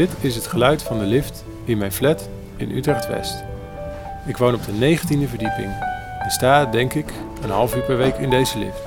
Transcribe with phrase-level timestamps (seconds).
[0.00, 3.44] Dit is het geluid van de lift in mijn flat in Utrecht-West.
[4.26, 5.72] Ik woon op de 19e verdieping
[6.18, 8.80] en sta, denk ik, een half uur per week in deze lift.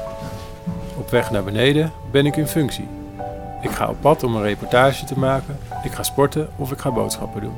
[0.97, 2.87] Op weg naar beneden ben ik in functie.
[3.61, 6.91] Ik ga op pad om een reportage te maken, ik ga sporten of ik ga
[6.91, 7.57] boodschappen doen.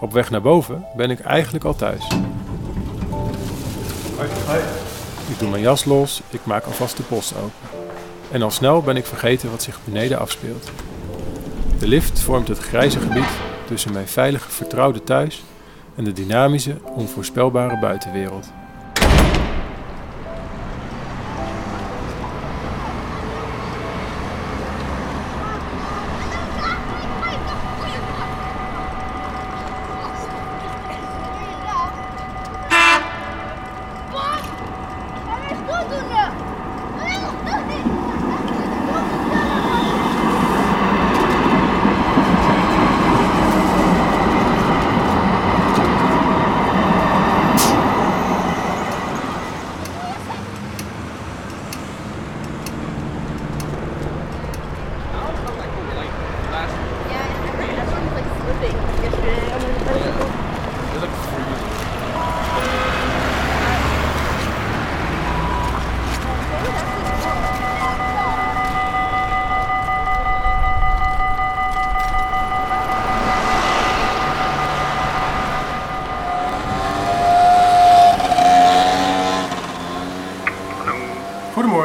[0.00, 2.04] Op weg naar boven ben ik eigenlijk al thuis.
[5.28, 7.78] Ik doe mijn jas los, ik maak alvast de post open.
[8.30, 10.70] En al snel ben ik vergeten wat zich beneden afspeelt.
[11.78, 13.28] De lift vormt het grijze gebied
[13.66, 15.42] tussen mijn veilige, vertrouwde thuis
[15.96, 18.50] en de dynamische, onvoorspelbare buitenwereld.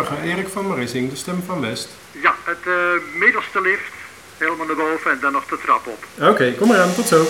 [0.05, 1.89] Goedemorgen, Erik van Marissing, de stem van West.
[2.11, 3.91] Ja, het eh, middelste lift,
[4.37, 6.29] helemaal naar boven en dan nog de trap op.
[6.29, 7.25] Oké, kom maar aan, tot zo.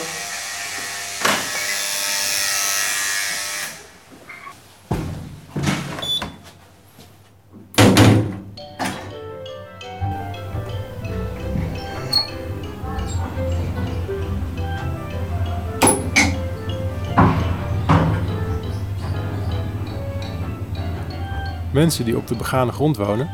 [21.74, 23.30] Mensen die op de begane grond wonen,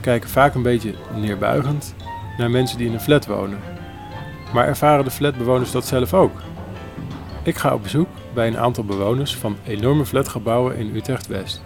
[0.00, 1.94] kijken vaak een beetje neerbuigend
[2.38, 3.58] naar mensen die in een flat wonen.
[4.52, 6.32] Maar ervaren de flatbewoners dat zelf ook?
[7.42, 11.62] Ik ga op bezoek bij een aantal bewoners van enorme flatgebouwen in Utrecht-West.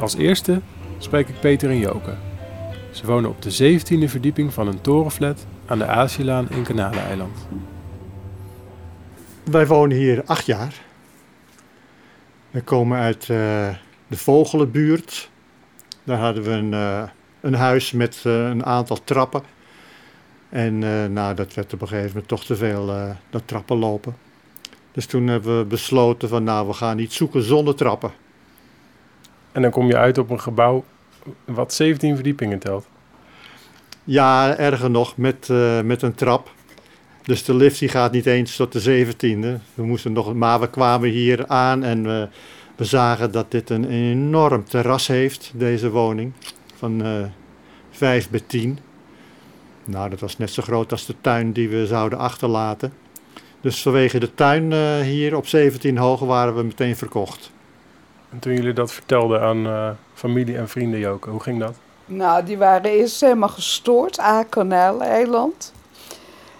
[0.00, 0.60] Als eerste
[0.98, 2.14] spreek ik Peter en Joke.
[2.90, 7.48] Ze wonen op de 17e verdieping van een torenflat aan de Aziëlaan in Kanaleiland.
[9.44, 10.74] Wij wonen hier acht jaar.
[12.50, 13.68] We komen uit eh,
[14.08, 15.30] de Vogelenbuurt.
[16.04, 17.02] Daar hadden we een, eh,
[17.40, 19.42] een huis met eh, een aantal trappen.
[20.48, 24.16] En eh, nou, dat werd op een gegeven moment toch te veel, dat trappen lopen.
[24.92, 28.10] Dus toen hebben we besloten van nou, we gaan iets zoeken zonder trappen.
[29.52, 30.84] En dan kom je uit op een gebouw
[31.44, 32.86] wat 17 verdiepingen telt.
[34.04, 35.48] Ja, erger nog, met,
[35.84, 36.50] met een trap.
[37.22, 39.58] Dus de lift die gaat niet eens tot de zeventiende.
[39.74, 42.28] We moesten nog, maar we kwamen hier aan en we,
[42.78, 46.32] we zagen dat dit een enorm terras heeft, deze woning.
[46.74, 47.24] Van eh
[47.98, 48.78] 5 bij 10.
[49.84, 52.92] Nou, dat was net zo groot als de tuin die we zouden achterlaten.
[53.60, 57.50] Dus vanwege de tuin eh, hier op 17 hoog waren we meteen verkocht.
[58.30, 61.76] En toen jullie dat vertelden aan eh, familie en vrienden, Joke, hoe ging dat?
[62.06, 64.20] Nou, die waren eerst helemaal gestoord.
[64.20, 65.72] A, Kanaleiland.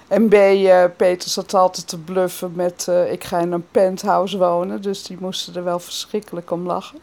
[0.08, 2.88] En B, eh, Peter zat altijd te bluffen met...
[2.88, 4.82] eh, ik ga in een penthouse wonen.
[4.82, 6.98] Dus die moesten er wel verschrikkelijk om lachen.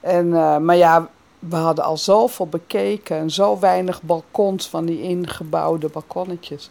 [0.00, 1.08] En, eh, maar ja,
[1.38, 3.16] we hadden al zoveel bekeken.
[3.16, 6.70] En zo weinig balkons van die ingebouwde balkonnetjes.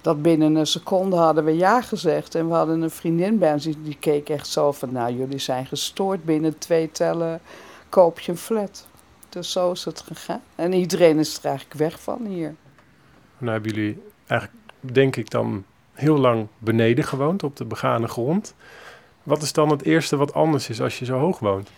[0.00, 2.34] Dat binnen een seconde hadden we ja gezegd.
[2.34, 4.92] En we hadden een vriendin bij ons, die, die keek echt zo van...
[4.92, 6.24] Nou, jullie zijn gestoord.
[6.24, 7.40] Binnen twee tellen
[7.88, 8.86] koop je een flat.
[9.28, 10.42] Dus zo is het gegaan.
[10.54, 12.54] En iedereen is er eigenlijk weg van hier.
[13.38, 18.54] Nou hebben jullie eigenlijk, denk ik dan, heel lang beneden gewoond, op de begane grond.
[19.22, 21.70] Wat is dan het eerste wat anders is als je zo hoog woont?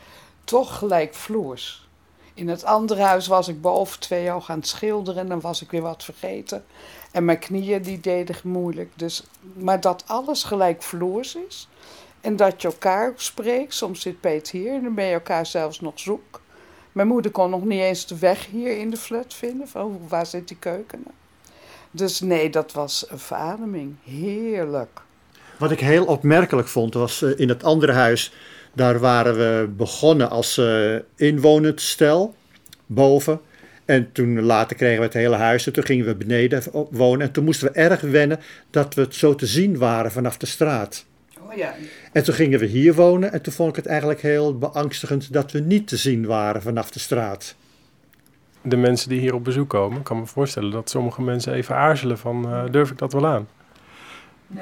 [0.44, 1.88] Toch gelijkvloers.
[2.34, 5.62] In het andere huis was ik boven twee ogen aan het schilderen en dan was
[5.62, 6.64] ik weer wat vergeten.
[7.12, 8.92] En mijn knieën die deden moeilijk.
[8.96, 11.68] Dus, maar dat alles gelijkvloers is.
[12.20, 13.74] En dat je elkaar spreekt.
[13.74, 16.40] Soms zit Peet hier en dan ben je elkaar zelfs nog zoek.
[16.92, 19.68] Mijn moeder kon nog niet eens de weg hier in de flat vinden.
[20.08, 21.14] Waar zit die keuken nou?
[21.94, 23.94] Dus nee, dat was een verademing.
[24.04, 25.00] Heerlijk.
[25.58, 28.32] Wat ik heel opmerkelijk vond was eh, in het andere huis,
[28.72, 32.34] daar waren we begonnen als eh inwonend stel,
[32.86, 33.40] boven.
[33.84, 37.26] En toen later kregen we het hele huis en toen gingen we beneden wonen.
[37.26, 40.46] En toen moesten we erg wennen dat we het zo te zien waren vanaf de
[40.46, 41.04] straat.
[41.40, 41.74] Oh ja.
[42.12, 45.52] En toen gingen we hier wonen en toen vond ik het eigenlijk heel beangstigend dat
[45.52, 47.54] we niet te zien waren vanaf de straat.
[48.64, 49.98] De mensen die hier op bezoek komen?
[49.98, 53.26] Ik kan me voorstellen dat sommige mensen even aarzelen van, eh, durf ik dat wel
[53.26, 53.46] aan?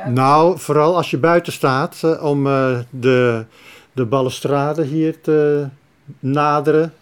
[0.07, 3.45] Nou, vooral als je buiten staat eh, om eh, de,
[3.93, 5.69] de balustrade hier te
[6.19, 6.93] naderen,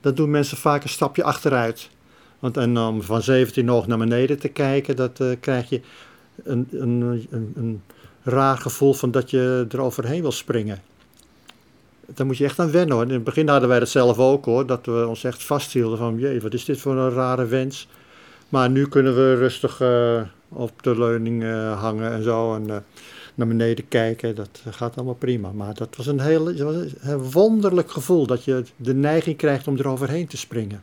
[0.00, 1.90] dan doen mensen vaak een stapje achteruit.
[2.38, 5.80] Want en om van 17 hoog naar beneden te kijken, dat eh, krijg je
[6.42, 7.82] een, een, een, een
[8.22, 10.82] raar gevoel van dat je er overheen wil springen.
[12.14, 13.04] Daar moet je echt aan wennen hoor.
[13.04, 16.18] In het begin hadden wij dat zelf ook hoor, dat we ons echt vasthielden van,
[16.18, 17.88] jee, wat is dit voor een rare wens.
[18.48, 22.76] Maar nu kunnen we rustig eh, op de leuning eh, hangen en zo en eh,
[23.34, 24.34] naar beneden kijken.
[24.34, 25.52] Dat gaat allemaal prima.
[25.52, 29.68] Maar dat was een heel dat was een wonderlijk gevoel dat je de neiging krijgt
[29.68, 30.82] om er overheen te springen.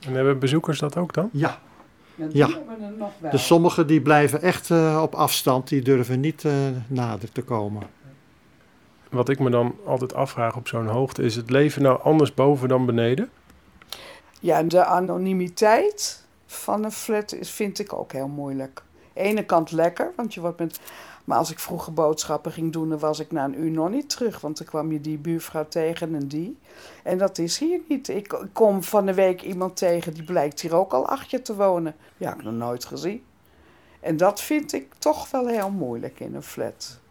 [0.00, 1.28] En hebben bezoekers dat ook dan?
[1.32, 1.60] Ja,
[2.14, 3.30] Ja, Ja.
[3.30, 6.52] dus sommigen die blijven echt eh, op afstand, die durven niet eh,
[6.86, 7.82] nader te komen.
[9.14, 12.68] Wat ik me dan altijd afvraag op zo'n hoogte, is het leven nou anders boven
[12.68, 13.30] dan beneden?
[14.40, 18.82] Ja, de anonimiteit van een flat is, vind ik ook heel moeilijk.
[19.12, 20.80] Ene kant lekker, want je wordt met...
[21.24, 24.08] Maar als ik vroeger boodschappen ging doen, dan was ik na een uur nog niet
[24.08, 24.40] terug.
[24.40, 26.58] Want dan kwam je die buurvrouw tegen en die.
[27.02, 28.08] En dat is hier niet.
[28.08, 31.54] Ik kom van de week iemand tegen, die blijkt hier ook al acht jaar te
[31.54, 31.94] wonen.
[32.16, 33.22] Ja, ik nog nooit gezien.
[34.00, 37.02] En dat vind ik toch wel heel moeilijk in een flat.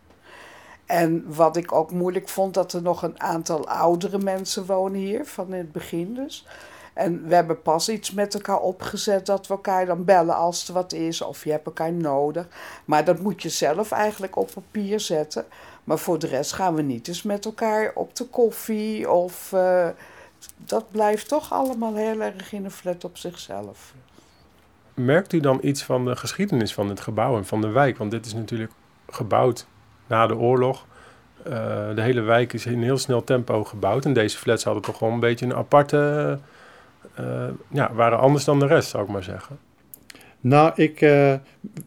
[0.85, 5.25] En wat ik ook moeilijk vond, dat er nog een aantal oudere mensen wonen hier,
[5.25, 6.45] van in het begin dus.
[6.93, 10.73] En we hebben pas iets met elkaar opgezet dat we elkaar dan bellen als er
[10.73, 12.47] wat is of je hebt elkaar nodig.
[12.85, 15.45] Maar dat moet je zelf eigenlijk op papier zetten.
[15.83, 19.53] Maar voor de rest gaan we niet eens met elkaar op de koffie of...
[19.53, 19.87] eh,
[20.57, 23.93] dat blijft toch allemaal heel erg in een flat op zichzelf.
[24.93, 27.97] Merkt u dan iets van de geschiedenis van het gebouw en van de wijk?
[27.97, 28.71] Want dit is natuurlijk
[29.09, 29.65] gebouwd
[30.13, 30.85] na de oorlog.
[31.43, 34.05] Eh, de hele wijk is in heel snel tempo gebouwd.
[34.05, 36.39] En deze flats hadden toch wel een beetje een aparte...
[37.15, 39.57] eh, ja, waren anders dan de rest, zou ik maar zeggen.
[40.39, 41.33] Nou, ik, eh,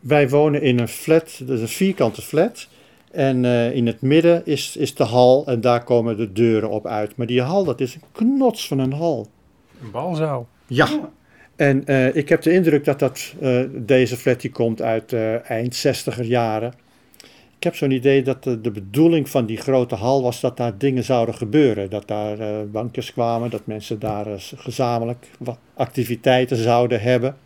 [0.01, 2.69] wij wonen in een flat, dat is een vierkante flat.
[3.13, 6.87] En eh, in het midden is, is de hal en daar komen de deuren op
[6.87, 7.17] uit.
[7.17, 9.27] Maar die hal, dat is een knots van een hal.
[9.83, 10.49] Een balzaal.
[10.67, 10.89] Ja.
[11.57, 15.51] En eh, ik heb de indruk dat, dat eh, deze flat die komt uit eh,
[15.51, 16.73] eind 60er jaren.
[17.67, 21.05] Ik heb zo'n idee dat de, bedoeling van die grote hal was dat daar dingen
[21.05, 21.91] zouden gebeuren.
[21.91, 27.37] Dat daar eh, bankjes kwamen, dat mensen daar eh, gezamenlijk wat activiteiten zouden hebben.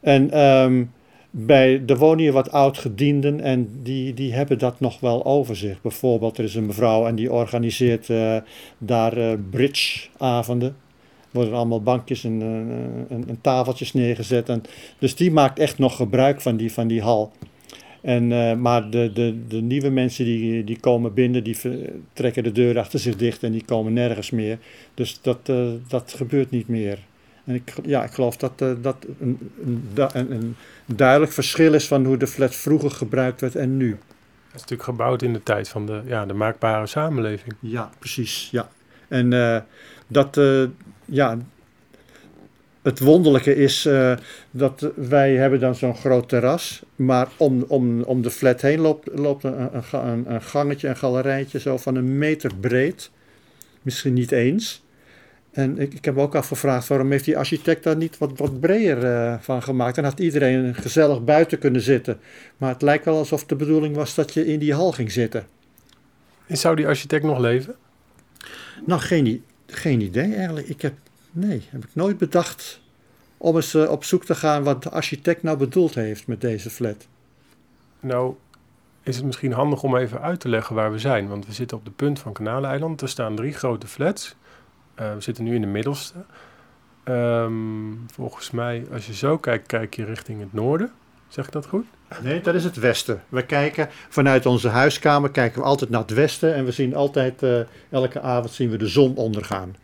[0.00, 0.84] En ehm,
[1.30, 5.82] bij, er wonen hier wat oud-gedienden en die, die hebben dat nog wel over zich.
[5.82, 8.36] Bijvoorbeeld, er is een mevrouw en die organiseert eh,
[8.78, 10.76] daar eh, bridgeavonden
[11.30, 12.42] worden er allemaal bankjes en,
[13.08, 14.48] en, en tafeltjes neergezet.
[14.48, 14.62] En,
[14.98, 17.32] dus die maakt echt nog gebruik van die, van die hal.
[18.06, 21.56] En, eh, maar de, de, de nieuwe mensen die, die komen binnen, die
[22.12, 24.58] trekken de deur achter zich dicht en die komen nergens meer.
[24.94, 26.98] Dus dat, eh, dat gebeurt niet meer.
[27.44, 29.38] En ik, ja, ik geloof dat eh, dat een,
[29.94, 33.90] een, een, duidelijk verschil is van hoe de flat vroeger gebruikt werd en nu.
[33.90, 37.54] Het is natuurlijk gebouwd in de tijd van de, ja, de maakbare samenleving.
[37.60, 38.48] Ja, precies.
[38.50, 38.68] Ja.
[39.08, 39.30] En
[40.06, 40.40] dat,
[41.04, 41.38] ja,
[42.86, 44.16] het wonderlijke is eh,
[44.50, 49.08] dat wij hebben dan zo'n groot terras, maar om, om, om de flat heen loopt,
[49.14, 53.10] loopt een, een, een, gangetje, een galerijtje zo van een meter breed.
[53.82, 54.84] Misschien niet eens.
[55.52, 58.60] En ik, ik heb me ook afgevraagd waarom heeft die architect daar niet wat, wat
[58.60, 59.94] breder eh, van gemaakt.
[59.94, 62.18] Dan had iedereen gezellig buiten kunnen zitten.
[62.56, 65.46] Maar het lijkt wel alsof de bedoeling was dat je in die hal ging zitten.
[66.46, 67.74] En zou die architect nog leven?
[68.84, 70.68] Nou, geen, geen idee eigenlijk.
[70.68, 70.92] Ik heb,
[71.36, 72.80] nee, heb ik nooit bedacht
[73.36, 76.70] om eens eh, op zoek te gaan wat de architect nou bedoeld heeft met deze
[76.70, 77.06] flat.
[78.00, 78.34] Nou,
[79.02, 81.28] is het misschien handig om even uit te leggen waar we zijn.
[81.28, 83.00] Want we zitten op de punt van Kanaleiland.
[83.00, 84.34] Er staan drie grote flats.
[84.94, 86.14] Eh, we zitten nu in de middelste.
[87.04, 87.52] Ehm,
[88.06, 90.92] volgens mij, als je zo kijkt, kijk je richting het noorden.
[91.28, 91.86] Zeg ik dat goed?
[92.22, 93.22] Nee, dat is het westen.
[93.28, 97.42] We kijken vanuit onze huiskamer kijken we altijd naar het westen en we zien altijd,
[97.42, 99.76] eh, elke avond zien we de zon ondergaan.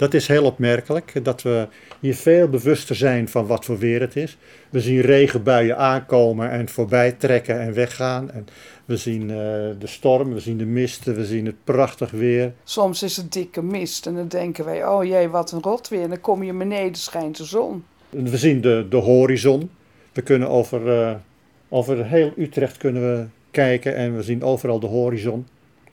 [0.00, 1.68] Dat is heel opmerkelijk, dat we
[2.00, 4.36] hier veel bewuster zijn van wat voor weer het is.
[4.70, 8.30] We zien regenbuien aankomen en voorbij trekken en weggaan.
[8.30, 8.46] En
[8.84, 9.36] we zien eh,
[9.78, 12.52] de storm, we zien de misten, we zien het prachtig weer.
[12.64, 16.02] Soms is het dikke mist en dan denken wij, oh jee, wat een rot weer.
[16.02, 17.84] En dan kom je beneden, schijnt de zon.
[18.08, 19.70] We zien de, de horizon.
[20.12, 21.14] We kunnen over, eh,
[21.68, 25.46] over heel Utrecht kunnen we kijken en we zien overal de horizon.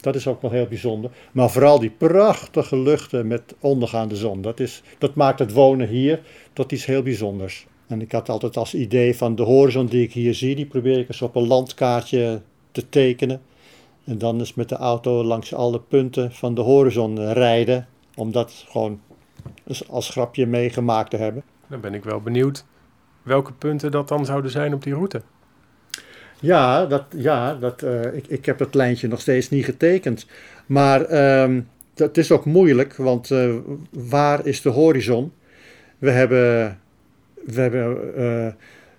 [0.08, 1.12] Dat is ook wel heel bijzonder.
[1.32, 4.42] Maar vooral die prachtige luchten met ondergaande zon.
[4.42, 6.22] Dat, is, dat maakt het wonen hier
[6.54, 7.68] tot iets heel bijzonders.
[7.88, 11.00] En ik had altijd als idee van de horizon die ik hier zie, die probeer
[11.00, 13.42] ik eens op een landkaartje te tekenen.
[14.04, 17.88] En dan eens met de auto langs alle punten van de horizon rijden.
[18.16, 19.00] Om dat gewoon
[19.90, 21.44] als grapje meegemaakt te hebben.
[21.68, 22.66] Dan ben ik wel benieuwd
[23.28, 25.22] welke punten dat dan zouden zijn op die route.
[26.39, 30.25] Ja, dat, ja dat, uh, ik, ik heb het lijntje nog steeds niet getekend.
[30.65, 33.56] Maar um, dat is ook moeilijk, want uh,
[33.91, 35.32] waar is de horizon?
[35.98, 36.79] We hebben,
[37.46, 38.48] we hebben uh,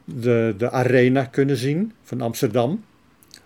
[0.04, 2.84] de, de arena kunnen zien van Amsterdam.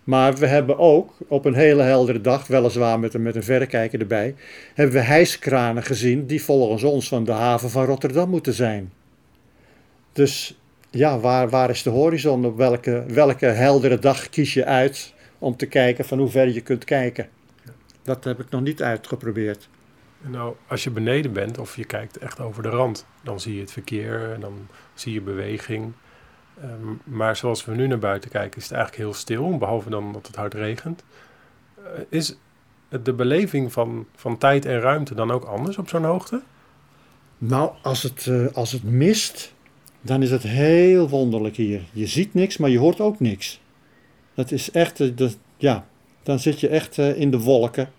[0.05, 4.01] Maar we hebben ook op een hele heldere dag, weliswaar met een, met een verrekijker
[4.01, 4.35] erbij,
[4.75, 8.93] hebben we hijskranen gezien die volgens ons van de haven van Rotterdam moeten zijn.
[10.13, 10.61] Dus
[10.93, 12.45] ja, waar, waar is de horizon?
[12.45, 16.61] Op welke, welke heldere dag kies je uit om te kijken van hoe ver je
[16.61, 17.29] kunt kijken?
[18.03, 19.69] Dat heb ik nog niet uitgeprobeerd.
[20.21, 23.61] Nou, als je beneden bent of je kijkt echt over de rand, dan zie je
[23.61, 25.93] het verkeer en dan zie je beweging.
[26.65, 30.13] Um, maar zoals we nu naar buiten kijken, is het eigenlijk heel stil, behalve dan
[30.13, 31.05] dat het hard regent.
[31.79, 32.37] Uh, is
[33.03, 36.43] de beleving van, van tijd en ruimte dan ook anders op zo'n hoogte?
[37.39, 39.55] Nou, als het, uh, als het mist,
[40.03, 41.81] dan is het heel wonderlijk hier.
[41.93, 43.61] Je ziet niks, maar je hoort ook niks.
[44.35, 45.87] Dat is echt, de, ja,
[46.23, 47.91] dan zit je echt in de wolken.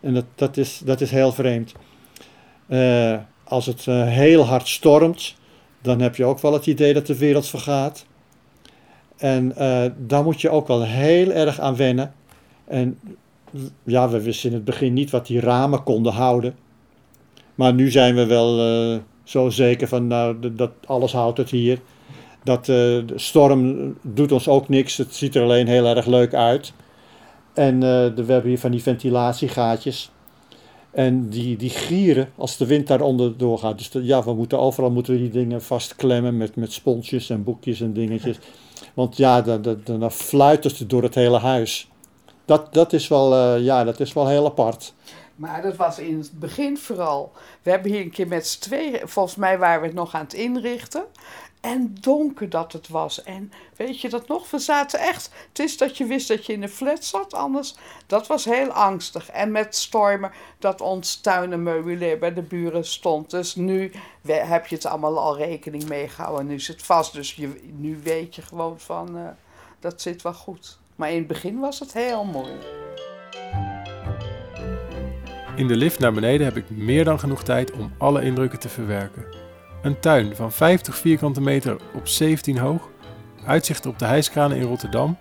[0.00, 1.72] En dat, dat, is, dat is heel vreemd.
[3.44, 5.34] als het heel hard stormt,
[5.82, 8.06] dan heb je ook wel het idee dat de wereld vergaat.
[9.16, 12.14] En uh, daar moet je ook wel heel erg aan wennen.
[12.64, 12.98] En
[13.82, 16.54] ja, we wisten in het begin niet wat die ramen konden houden.
[17.54, 18.60] Maar nu zijn we wel
[19.32, 21.78] zo zeker van, nou, dat alles houdt het hier.
[22.44, 26.34] Dat uh, de storm doet ons ook niks, het ziet er alleen heel erg leuk
[26.34, 26.72] uit.
[27.54, 30.10] En de, we hebben hier van die ventilatiegaatjes.
[30.90, 33.78] En die, die gieren als de wind daaronder doorgaat.
[33.78, 37.80] Dus ja, we moeten overal moeten we die dingen vastklemmen met, met sponsjes en boekjes
[37.80, 38.36] en dingetjes.
[38.94, 41.88] Want ja, dan, dan, dan fluitert het door het hele huis.
[42.44, 44.94] Dat, dat, is wel, uh, ja, dat is wel heel apart.
[45.42, 47.32] Maar dat was in het begin vooral.
[47.62, 50.22] We hebben hier een keer met z'n tweeën, volgens mij waren we het nog aan
[50.22, 51.04] het inrichten.
[51.60, 53.22] En donker dat het was.
[53.22, 54.50] En weet je dat nog?
[54.50, 55.30] We zaten echt.
[55.48, 57.34] Het is dat je wist dat je in een flat zat.
[57.34, 57.74] Anders.
[58.06, 59.30] Dat was heel angstig.
[59.30, 61.64] En met stormen dat ons tuin en
[62.18, 63.30] bij de buren stond.
[63.30, 63.92] Dus nu
[64.26, 66.46] heb je het allemaal al rekening mee gehouden.
[66.46, 67.12] Nu is het vast.
[67.12, 69.16] Dus je, nu weet je gewoon van.
[69.16, 69.28] Uh,
[69.80, 70.78] dat zit wel goed.
[70.96, 72.81] Maar in het begin was het heel mooi.
[75.56, 78.68] In de lift naar beneden heb ik meer dan genoeg tijd om alle indrukken te
[78.68, 79.24] verwerken.
[79.82, 82.88] Een tuin van 50 vierkante meter op 17 hoog,
[83.46, 85.18] uitzicht op de hijskranen in Rotterdam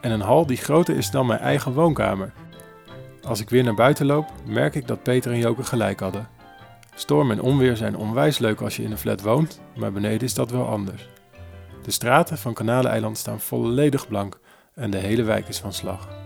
[0.00, 2.32] en een hal die groter is dan mijn eigen woonkamer.
[3.22, 6.28] Als ik weer naar buiten loop, merk ik dat Peter en Joke gelijk hadden.
[6.94, 10.34] Storm en onweer zijn onwijs leuk als je in een flat woont, maar beneden is
[10.34, 11.08] dat wel anders.
[11.82, 14.38] De straten van Kanaleiland staan volledig blank
[14.74, 16.21] en de hele wijk is van slag.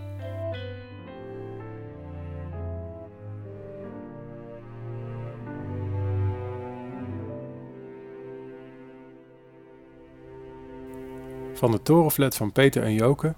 [11.57, 13.33] Van de torenflat van Peter en Joke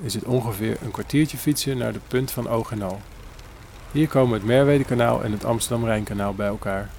[0.00, 3.00] is het ongeveer een kwartiertje fietsen naar de punt van Oog en Al.
[3.92, 6.90] Hier komen het Merwedekanaal en het Amsterdam-Rijnkanaal bij elkaar.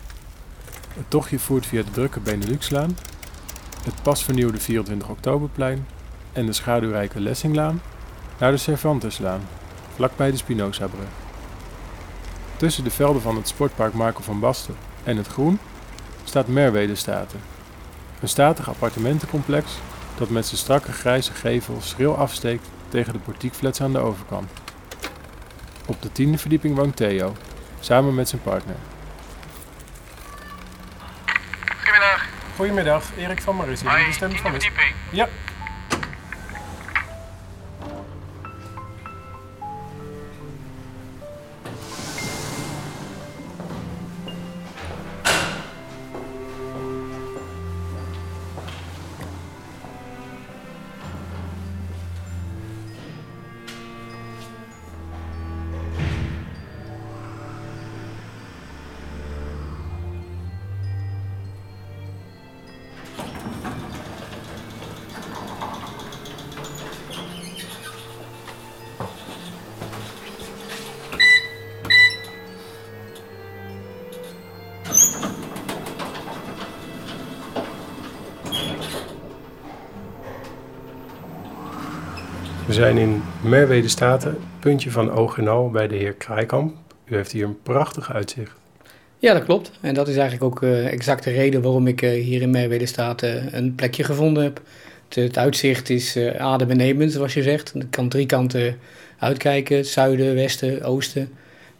[0.93, 2.97] Het tochtje voert via de drukke Beneluxlaan,
[3.83, 5.87] het pas vernieuwde 24 Oktoberplein
[6.33, 7.81] en de schaduwrijke Lessinglaan
[8.39, 9.41] naar de Cervanteslaan,
[9.95, 11.09] vlakbij de Spinozabrug.
[12.57, 15.59] Tussen de velden van het sportpark Marco van Basten en het groen
[16.23, 17.39] staat Merwede Staten,
[18.21, 19.77] een statig appartementencomplex
[20.17, 24.51] dat met zijn strakke grijze gevel schril afsteekt tegen de portiekflats aan de overkant.
[25.85, 27.35] Op de tiende verdieping woont Theo,
[27.79, 28.75] samen met zijn partner.
[31.77, 32.25] Goedemiddag.
[32.55, 34.69] Goedemiddag, Erik van Marissie, de stem van is.
[35.11, 35.27] Ja,
[82.75, 86.75] zijn in Merwede Staten, puntje van oog en al bij de heer Kraaikamp.
[87.05, 88.51] U heeft hier een prachtig uitzicht.
[89.19, 89.71] Ja, dat klopt.
[89.81, 92.85] En dat is eigenlijk ook uh, exact de reden waarom ik uh, hier in Merwede
[92.85, 94.61] Staten een plekje gevonden heb.
[95.07, 97.75] Het, het uitzicht is uh, adembenemend, zoals je zegt.
[97.75, 98.77] Ik kan drie kanten
[99.19, 101.29] uitkijken, zuiden, westen, oosten,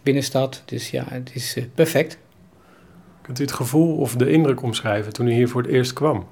[0.04, 0.62] binnenstad.
[0.66, 2.18] Dus ja, het is perfect.
[3.22, 6.28] Kunt u het gevoel of de indruk omschrijven toen u hier voor het eerst kwam?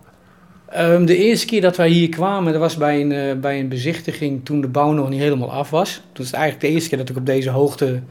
[0.74, 3.70] Ehm, de eerste keer dat wij hier kwamen, dat was bij een, eh, bij een
[3.70, 5.94] bezichtiging toen de bouw nog niet helemaal af was.
[5.94, 8.02] Toen was het eigenlijk de eerste keer dat ik op deze hoogte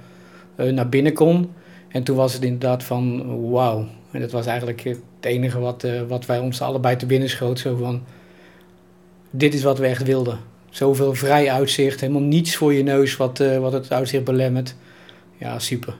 [0.57, 1.51] eh, naar binnen kon.
[1.89, 3.87] En toen was het inderdaad van wauw.
[4.11, 7.59] En dat was eigenlijk het enige wat, eh, wat wij ons allebei te binnen schoot.
[7.59, 8.03] Zo van,
[9.31, 10.39] dit is wat we echt wilden.
[10.71, 14.75] Zoveel vrij uitzicht, helemaal niets voor je neus wat, wat het uitzicht belemmert.
[15.39, 15.95] Ja, super.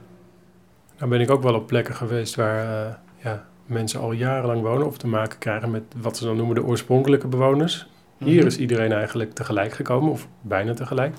[0.99, 4.99] Nou ben ik ook wel op plekken geweest waar ja, mensen al jarenlang wonen of
[4.99, 7.87] te maken krijgen met wat ze dan noemen de oorspronkelijke bewoners.
[8.19, 8.47] Hier Mhm.
[8.47, 11.15] is iedereen eigenlijk tegelijk gekomen, of bijna tegelijk.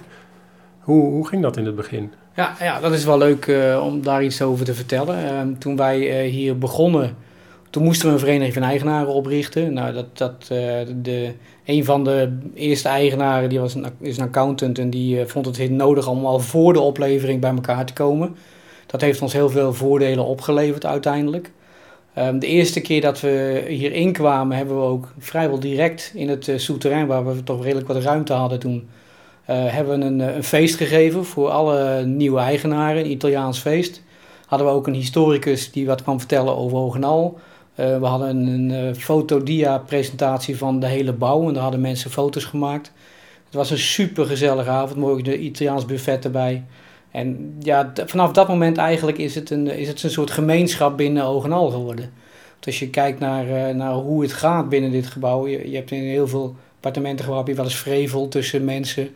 [0.80, 2.12] Hoe, hoe ging dat in het begin?
[2.36, 5.26] Ja, ja dat is wel leuk eh, om daar iets over te vertellen.
[5.30, 7.16] Ehm, toen wij eh, hier begonnen,
[7.70, 9.74] toen moesten we een vereniging van eigenaren oprichten.
[9.74, 11.34] Nou, dat, dat, eh, de,
[11.66, 15.58] een van de eerste eigenaren die was een, is een accountant en die vond het
[15.58, 18.36] heel nodig om al voor de oplevering bij elkaar te komen.
[18.86, 21.52] Dat heeft ons heel veel voordelen opgeleverd uiteindelijk.
[22.14, 26.48] Ehm, de eerste keer dat we hierin kwamen, hebben we ook vrijwel direct in het
[26.48, 28.90] uh, souterrain, waar we toch redelijk wat ruimte hadden toen,
[29.50, 34.04] uh, hebben we een, een, feest gegeven voor alle nieuwe eigenaren, een Italiaans feest.
[34.46, 37.40] Hadden we ook een historicus die wat kwam vertellen over Hogenal.
[37.76, 42.46] Uh, we hadden een, een fotodia-presentatie van de hele bouw en daar hadden mensen foto's
[42.46, 42.92] gemaakt.
[43.46, 46.64] Het was een super gezellige avond, mooi de Italiaans buffet erbij.
[47.14, 51.24] En ja, vanaf dat moment eigenlijk is het een, is het een soort gemeenschap binnen
[51.24, 52.12] Ogenal geworden.
[52.52, 55.76] Want als je kijkt naar, uh, naar hoe het gaat binnen dit gebouw, je, je
[55.76, 59.10] hebt in heel veel appartementengebouwen heb je wel eens vrevel tussen mensen.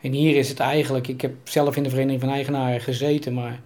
[0.00, 3.60] En hier is het eigenlijk, ik heb zelf in de Vereniging van Eigenaren gezeten, maar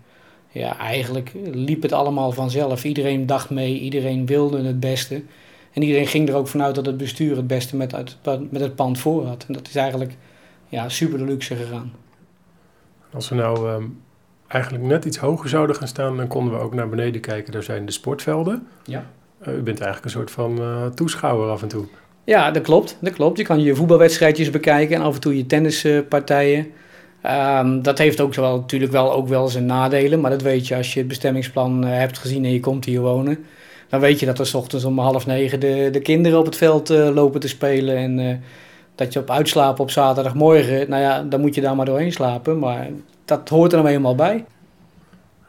[0.50, 2.84] ja, eigenlijk liep het allemaal vanzelf.
[2.84, 5.22] Iedereen dacht mee, iedereen wilde het beste.
[5.72, 8.16] En iedereen ging er ook vanuit dat het bestuur het beste met het,
[8.50, 9.44] met het pand voor had.
[9.48, 10.16] En dat is eigenlijk
[10.68, 12.01] ja, super de luxe gegaan.
[13.14, 14.00] Als we nou um,
[14.48, 17.52] eigenlijk net iets hoger zouden gaan staan, dan konden we ook naar beneden kijken.
[17.52, 18.66] Daar zijn de sportvelden.
[18.84, 19.06] Ja.
[19.48, 21.84] Uh, u bent eigenlijk een soort van uh, toeschouwer af en toe.
[22.24, 23.38] Ja, dat klopt, dat klopt.
[23.38, 26.66] Je kan je voetbalwedstrijdjes bekijken en af en toe je tennispartijen.
[27.26, 30.76] Um, dat heeft ook wel, natuurlijk wel, ook wel zijn nadelen, maar dat weet je
[30.76, 33.44] als je het bestemmingsplan uh, hebt gezien en je komt hier wonen.
[33.88, 36.56] Dan weet je dat er s ochtends om half negen de, de kinderen op het
[36.56, 37.96] veld uh, lopen te spelen.
[37.96, 38.42] En
[39.04, 42.58] dat je op uitslapen op zaterdagmorgen, nou ja, dan moet je daar maar doorheen slapen.
[42.58, 42.88] Maar
[43.24, 44.44] dat hoort er nou eenmaal bij.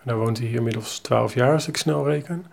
[0.04, 2.46] Nou woont hij hier inmiddels 12 jaar, als ik snel reken.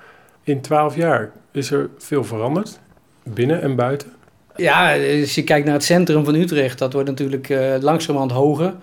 [0.43, 2.79] In 12 jaar is er veel veranderd,
[3.23, 4.13] binnen en buiten.
[4.57, 8.75] Ja, als je kijkt naar het centrum van Utrecht, dat wordt natuurlijk uh, langzamerhand hoger.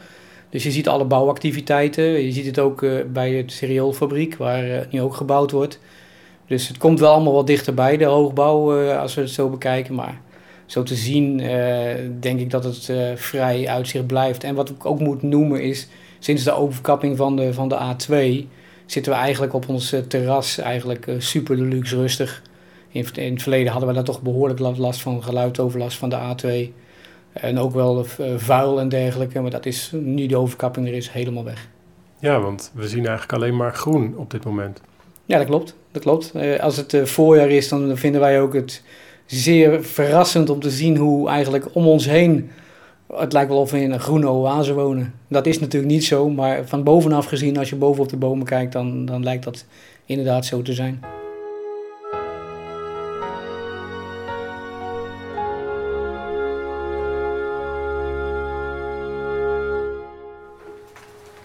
[0.49, 2.03] Dus je ziet alle bouwactiviteiten.
[2.03, 5.79] Je ziet het ook uh, bij het cerealfabriek, waar uh, nu ook gebouwd wordt.
[6.47, 9.95] Dus het komt wel allemaal wat dichterbij, de hoogbouw, als we het zo bekijken.
[9.95, 10.21] Maar
[10.67, 11.37] zo te zien
[12.19, 14.43] denk ik dat het vrij uitzicht blijft.
[14.43, 15.87] En wat ik ook moet noemen is,
[16.19, 18.47] sinds de overkapping van de, van de A2...
[18.85, 22.41] zitten we eigenlijk op ons terras eigenlijk super deluxe rustig.
[22.89, 26.85] In, in, het verleden hadden we daar toch behoorlijk last van geluidoverlast van de A2...
[27.41, 28.05] En ook wel
[28.37, 29.41] vuil en dergelijke.
[29.41, 31.67] Maar dat is nu de overkapping er is helemaal weg.
[32.19, 34.81] Ja, want we zien eigenlijk alleen maar groen op dit moment.
[35.25, 35.75] Ja, dat klopt.
[35.91, 36.33] Dat klopt.
[36.59, 38.83] Als het voorjaar is, dan vinden wij ook het
[39.27, 42.51] zeer verrassend om te zien hoe eigenlijk om ons heen.
[43.13, 45.13] Het lijkt wel of we in een groene oase wonen.
[45.27, 48.45] Dat is natuurlijk niet zo, maar van bovenaf gezien, als je boven op de bomen
[48.45, 49.65] kijkt, dan, dan lijkt dat
[50.05, 51.03] inderdaad zo te zijn.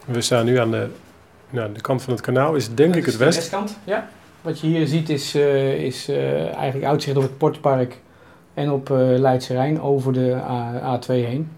[0.05, 0.89] We staan nu aan de,
[1.51, 3.35] nou, de kant van het kanaal, is denk dat ik is het west.
[3.35, 4.09] De westkant, ja.
[4.43, 7.99] Wat je hier ziet is, uh, is uh, eigenlijk uitzicht op het Portpark
[8.55, 11.51] en op uh, Leidse Rijn over de A, A2 heen.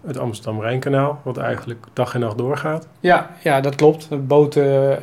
[0.00, 2.88] Het Amsterdam-Rijnkanaal, wat eigenlijk dag en nacht doorgaat.
[3.00, 4.08] Ja, ja dat klopt.
[4.08, 4.98] De boten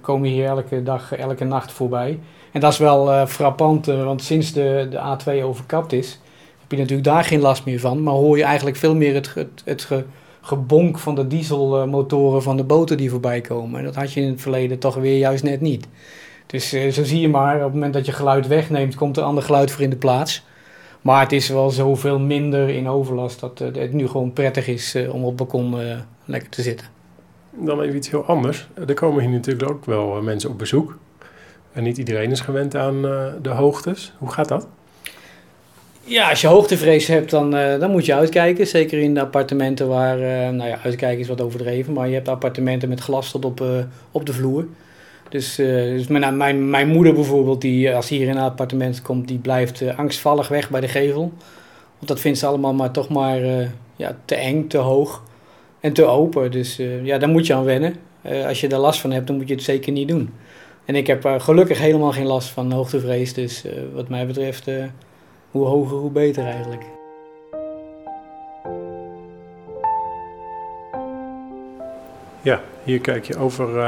[0.00, 2.18] komen hier elke dag, elke nacht voorbij.
[2.52, 6.20] En dat is wel frappant, want sinds de, de A2 overkapt is,
[6.60, 8.02] heb je natuurlijk daar geen last meer van.
[8.02, 10.04] Maar hoor je eigenlijk veel meer het, het, het ge,
[10.40, 13.78] gebonk van de dieselmotoren van de boten die voorbij komen.
[13.78, 15.88] En dat had je in het verleden toch weer juist net niet.
[16.50, 19.22] Dus uh, zo zie je maar, op het moment dat je geluid wegneemt, komt er
[19.22, 20.44] ander geluid voor in de plaats.
[21.00, 24.94] Maar het is wel zoveel minder in overlast dat uh, het nu gewoon prettig is
[24.94, 25.76] uh, om op het balkon
[26.24, 26.86] lekker te zitten.
[27.50, 28.68] Dan even iets heel anders.
[28.86, 30.98] Er komen hier natuurlijk ook wel mensen op bezoek.
[31.72, 33.02] En niet iedereen is gewend aan
[33.42, 34.12] de hoogtes.
[34.18, 34.66] Hoe gaat dat?
[36.10, 38.66] Ja, als je hoogtevrees hebt, dan, uh, dan moet je uitkijken.
[38.66, 41.92] Zeker in de appartementen waar, uh, nou ja, uitkijken is wat overdreven.
[41.92, 43.68] Maar je hebt appartementen met glas tot op, uh,
[44.10, 44.66] op de vloer.
[45.30, 49.38] Dus, dus mijn, mijn, mijn moeder bijvoorbeeld, die als hier in een appartement komt, die
[49.38, 51.32] blijft angstvallig weg bij de gevel.
[51.96, 53.40] Want dat vindt ze allemaal maar toch maar
[53.96, 55.22] ja, te eng, te hoog
[55.80, 56.50] en te open.
[56.50, 57.94] Dus ja, daar moet je aan wennen.
[58.46, 60.30] als je er last van hebt, dan moet je het zeker niet doen.
[60.84, 63.34] En ik heb gelukkig helemaal geen last van hoogtevrees.
[63.34, 63.64] Dus
[63.94, 64.70] wat mij betreft,
[65.50, 66.82] hoe hoger, hoe beter eigenlijk.
[72.42, 73.78] Ja, hier kijk je over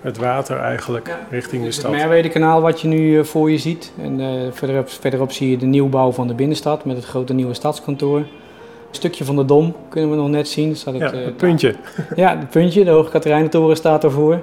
[0.00, 1.90] het water eigenlijk ja, richting de stad.
[1.90, 3.92] Het Merwede-kanaal wat je nu voor je ziet.
[4.02, 4.20] En
[4.52, 8.18] verderop, verderop zie je de nieuwbouw van de binnenstad met het grote nieuwe stadskantoor.
[8.18, 10.68] Een stukje van de Dom kunnen we nog net zien.
[10.68, 11.74] Het, ja, het puntje.
[12.16, 12.84] Ja, het puntje.
[12.84, 14.40] De Hoge Katerijnentoren staat ervoor.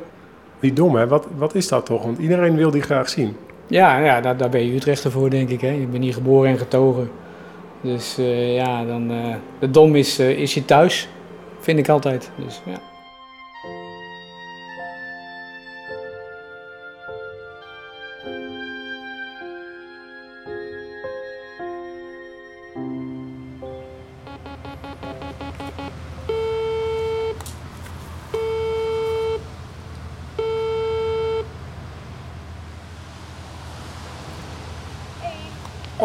[0.60, 1.08] Die dom, hè?
[1.08, 2.04] Wat, wat is dat toch?
[2.04, 3.36] Want iedereen wil die graag zien.
[3.68, 5.62] Ja, ja daar, daar ben je Utrechter voor, denk ik.
[5.62, 5.70] Hè?
[5.70, 7.10] Je bent hier geboren en getogen.
[7.82, 11.10] Dus uh, ja, dan, uh, de dom is, uh, is je thuis,
[11.60, 12.32] vind ik altijd.
[12.46, 12.80] Dus, ja.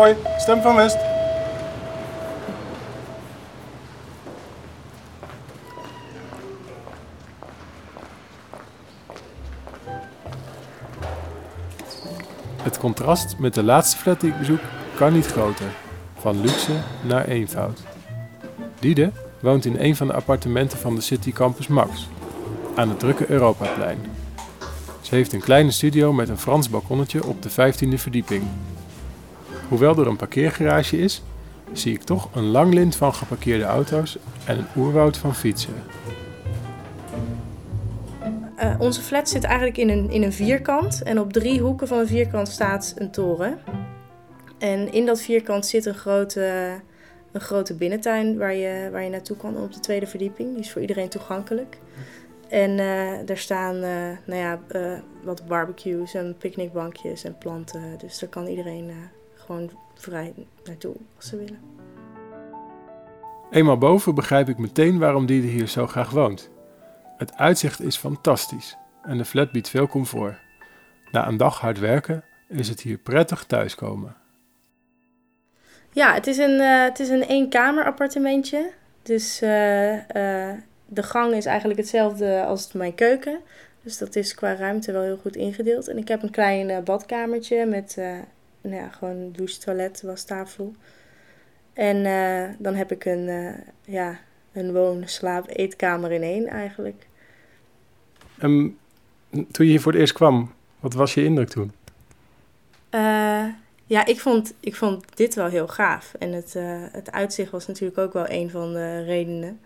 [0.01, 0.97] Hoi, Stem van West.
[12.63, 14.61] Het contrast met de laatste flat die ik bezoek
[14.97, 15.67] kan niet groter.
[16.19, 17.81] Van luxe naar eenvoud.
[18.79, 22.09] Diede woont in een van de appartementen van de City Campus Max,
[22.75, 23.99] aan het drukke Europaplein.
[25.01, 28.43] Ze heeft een kleine studio met een Frans balkonnetje op de 15e verdieping.
[29.71, 31.23] Hoewel er een parkeergarage is,
[31.73, 35.75] zie ik toch een lang lint van geparkeerde auto's en een oerwoud van fietsen.
[38.63, 41.99] Uh, onze flat zit eigenlijk in een, in een vierkant en op drie hoeken van
[41.99, 43.59] een vierkant staat een toren.
[44.59, 46.75] En in dat vierkant zit een grote,
[47.33, 50.51] een grote binnentuin waar je, waar je naartoe kan op de tweede verdieping.
[50.51, 51.79] Die is voor iedereen toegankelijk.
[52.49, 54.61] En uh, daar staan uh, nou ja,
[55.23, 57.83] wat barbecues en picknickbankjes en planten.
[57.99, 58.91] Dus daar kan iedereen
[59.51, 60.35] gewoon vrij
[60.65, 61.59] naartoe als ze willen.
[63.51, 66.51] Eenmaal boven begrijp ik meteen waarom Diede hier zo graag woont.
[67.17, 70.39] Het uitzicht is fantastisch en de flat biedt veel comfort.
[71.11, 74.17] Na een dag hard werken is het hier prettig thuiskomen.
[75.93, 78.71] Ja, het is een, uh, het is een eenkamer appartementje.
[79.03, 80.01] Dus uh, uh,
[80.87, 83.41] de gang is eigenlijk hetzelfde als mijn keuken.
[83.83, 85.89] Dus dat is qua ruimte wel heel goed ingedeeld.
[85.89, 87.97] En ik heb een klein badkamertje met
[88.61, 90.75] nou ja, gewoon douche, toilet, wastafel.
[91.73, 94.19] En uh, dan heb ik een, uh, ja,
[94.53, 97.07] een woon, slaap, eetkamer in één eigenlijk.
[98.43, 98.79] Um,
[99.31, 101.73] toen je hier voor het eerst kwam, wat was je indruk toen?
[102.91, 103.47] Uh,
[103.85, 106.15] ja, ik vond, ik vond dit wel heel gaaf.
[106.19, 106.55] En het,
[106.93, 109.61] het uitzicht was natuurlijk ook wel een van de redenen.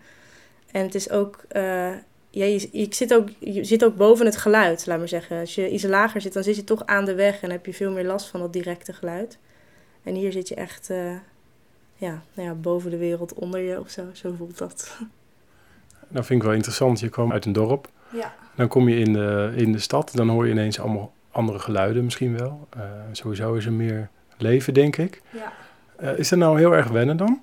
[0.71, 1.45] En het is ook
[2.35, 5.39] ja, je, je, zit ook, je zit ook boven het geluid, laat maar zeggen.
[5.39, 7.73] Als je iets lager zit, dan zit je toch aan de weg en heb je
[7.73, 9.37] veel meer last van dat directe geluid.
[10.03, 11.11] En hier zit je echt uh,
[11.95, 14.03] ja, nou ja, boven de wereld onder je of zo.
[14.13, 14.97] Zo voelt dat.
[16.07, 16.99] Dat vind ik wel interessant.
[16.99, 17.89] Je kwam uit een dorp.
[18.11, 18.35] Ja.
[18.55, 20.11] Dan kom je in de, in de stad.
[20.13, 22.67] Dan hoor je ineens allemaal andere geluiden misschien wel.
[22.77, 25.21] Uh, sowieso is er meer leven, denk ik.
[25.29, 25.53] Ja.
[26.01, 27.41] Uh, is dat nou heel erg wennen dan?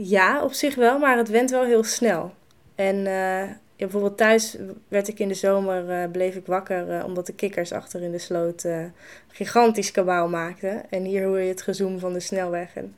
[0.00, 2.32] Ja, op zich wel, maar het went wel heel snel.
[2.74, 4.56] En ja, bijvoorbeeld thuis
[4.88, 8.10] werd ik in de zomer, uh, bleef ik wakker uh, omdat de kikkers achter in
[8.10, 8.68] de sloot
[9.28, 10.90] gigantisch kabaal maakten.
[10.90, 12.74] En hier hoor je het gezoem van de snelweg.
[12.76, 12.94] En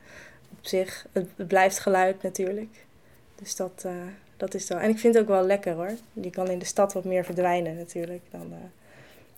[0.51, 2.85] op zich, het, blijft geluid natuurlijk.
[3.35, 3.85] Dus dat,
[4.37, 4.79] dat is wel.
[4.79, 5.91] En ik vind het ook wel lekker hoor.
[6.13, 8.53] Die kan in de stad wat meer verdwijnen natuurlijk dan,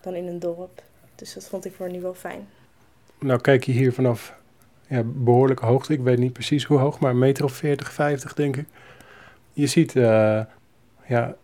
[0.01, 0.83] dan in een dorp.
[1.15, 2.47] Dus dat vond ik voor nu wel fijn.
[3.19, 4.35] Nou kijk je hier vanaf
[4.87, 5.93] ja, behoorlijke hoogte.
[5.93, 8.65] Ik weet niet precies hoe hoog, maar een meter of 40, 50 denk ik.
[9.53, 10.41] Je ziet uh,
[11.07, 11.35] ja,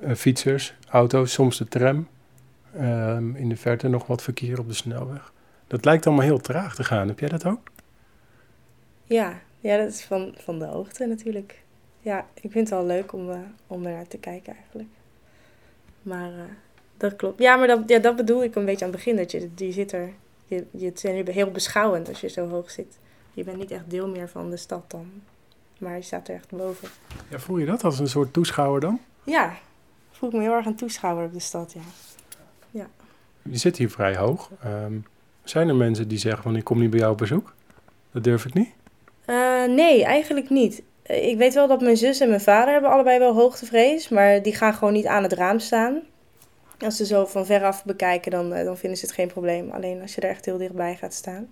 [0.00, 2.08] eh, fietsers, auto's, soms de tram.
[2.80, 5.32] Um, in de verte nog wat verkeer op de snelweg.
[5.66, 7.08] Dat lijkt allemaal heel traag te gaan.
[7.08, 7.70] Heb jij dat ook?
[9.04, 11.62] Ja, ja dat is van, van de hoogte natuurlijk.
[12.00, 14.88] Ja, ik vind het wel leuk om, uh, om naar te kijken eigenlijk.
[16.02, 16.30] Maar
[16.96, 17.42] dat klopt.
[17.42, 19.16] Ja, maar dat, ja, dat bedoel ik een beetje aan het begin.
[19.16, 20.12] Dat je, die zit er
[20.44, 22.98] je, je, het heel beschouwend als je zo hoog zit.
[23.32, 25.06] Je bent niet echt deel meer van de stad dan.
[25.78, 26.88] Maar je staat er echt boven.
[27.28, 29.00] Ja, voel je dat als een soort toeschouwer dan?
[29.24, 29.56] Ja,
[30.10, 31.80] voel ik me heel erg een toeschouwer op de stad, ja.
[32.70, 32.88] ja.
[33.42, 34.50] Je zit hier vrij hoog.
[34.64, 35.04] Um,
[35.44, 37.54] zijn er mensen die zeggen van ik kom niet bij jou op bezoek?
[38.10, 38.72] Dat durf ik niet?
[39.26, 40.82] Uh, nee, eigenlijk niet.
[41.02, 44.08] Ik weet wel dat mijn zus en mijn vader hebben allebei wel hoogtevrees.
[44.08, 46.02] Maar die gaan gewoon niet aan het raam staan.
[46.78, 49.70] Als ze zo van veraf bekijken, dan, eh, dan vinden ze het geen probleem.
[49.70, 51.48] Alleen als je er echt heel dichtbij gaat staan.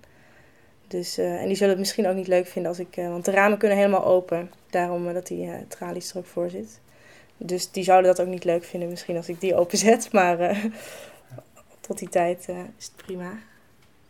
[0.89, 2.97] Dus, uh, en die zullen het misschien ook niet leuk vinden als ik...
[2.97, 4.51] Uh, want de ramen kunnen helemaal open.
[4.71, 6.81] Daarom dat die tralies er ook voor zit.
[7.37, 10.13] Dus die zouden dat ook niet leuk vinden misschien als ik die openzet.
[10.13, 10.65] Maar eh,
[11.83, 13.33] tot die tijd eh, is het prima.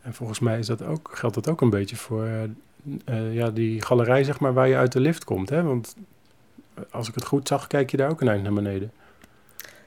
[0.02, 2.42] En volgens mij is dat ook, geldt dat ook een beetje voor eh,
[3.04, 5.48] eh, ja, die galerij zeg maar, waar je uit de lift komt.
[5.48, 5.62] Hè?
[5.62, 5.96] Want
[6.90, 8.92] als ik het goed zag, kijk je daar ook een eind naar beneden.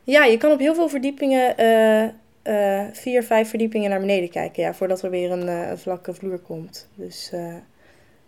[0.06, 2.04] Ja, je kan op heel veel verdiepingen, eh,
[2.42, 4.64] eh, vier, vijf verdiepingen naar beneden kijken.
[4.64, 6.88] Ja, voordat er weer een, eh, vlakke vloer komt.
[6.96, 7.32] Dus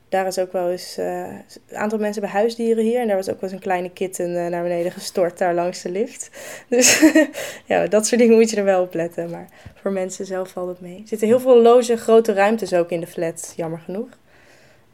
[0.09, 0.97] daar is ook wel eens...
[0.97, 2.99] een aantal mensen hebben huisdieren hier.
[2.99, 5.89] En daar was ook wel eens een kleine kitten naar beneden gestort daar langs de
[5.89, 6.29] lift.
[6.69, 7.11] Dus
[7.65, 9.29] ja, dat soort dingen moet je er wel op letten.
[9.29, 11.01] Maar voor mensen zelf valt het mee.
[11.01, 14.09] Er zitten heel veel loze grote ruimtes ook in de flat, jammer genoeg.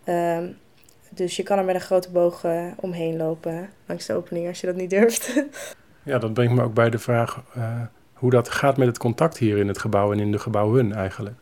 [0.03, 0.47] Ehm,
[1.09, 4.67] dus je kan er met een grote boog omheen lopen langs de opening als je
[4.67, 5.33] dat niet durft.
[6.03, 7.81] Ja, dat brengt me ook bij de vraag eh,
[8.13, 11.35] hoe dat gaat met het contact hier in het gebouw en in de gebouwen eigenlijk.